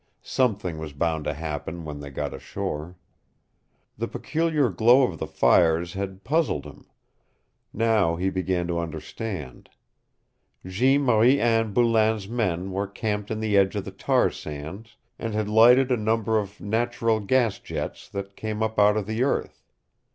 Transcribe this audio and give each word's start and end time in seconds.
Something 0.23 0.79
was 0.79 0.93
bound 0.93 1.25
to 1.25 1.33
happen 1.35 1.85
when 1.85 1.99
they 1.99 2.09
got 2.09 2.33
ashore. 2.33 2.97
The 3.99 4.07
peculiar 4.07 4.69
glow 4.71 5.03
of 5.03 5.19
the 5.19 5.27
fires 5.27 5.93
had 5.93 6.23
puzzled 6.23 6.65
him. 6.65 6.87
Now 7.71 8.15
he 8.15 8.31
began 8.31 8.65
to 8.69 8.79
understand. 8.79 9.69
Jeanne 10.65 11.03
Marie 11.03 11.39
Anne 11.39 11.71
Boulain's 11.71 12.27
men 12.27 12.71
were 12.71 12.87
camped 12.87 13.29
in 13.29 13.39
the 13.41 13.55
edge 13.55 13.75
of 13.75 13.85
the 13.85 13.91
tar 13.91 14.31
sands 14.31 14.97
and 15.19 15.35
had 15.35 15.47
lighted 15.47 15.91
a 15.91 15.97
number 15.97 16.39
of 16.39 16.59
natural 16.59 17.19
gas 17.19 17.59
jets 17.59 18.09
that 18.09 18.35
came 18.35 18.63
up 18.63 18.79
out 18.79 18.97
of 18.97 19.05
the 19.05 19.21
earth. 19.21 19.61